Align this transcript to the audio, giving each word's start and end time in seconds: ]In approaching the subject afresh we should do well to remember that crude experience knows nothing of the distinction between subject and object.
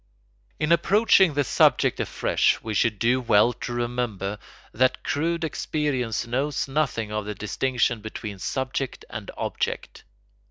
]In 0.59 0.71
approaching 0.71 1.35
the 1.35 1.43
subject 1.43 1.99
afresh 1.99 2.59
we 2.63 2.73
should 2.73 2.97
do 2.97 3.21
well 3.21 3.53
to 3.53 3.71
remember 3.71 4.39
that 4.73 5.03
crude 5.03 5.43
experience 5.43 6.25
knows 6.25 6.67
nothing 6.67 7.11
of 7.11 7.25
the 7.25 7.35
distinction 7.35 8.01
between 8.01 8.39
subject 8.39 9.05
and 9.11 9.29
object. 9.37 10.03